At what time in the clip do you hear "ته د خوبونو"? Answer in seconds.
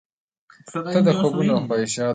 0.91-1.51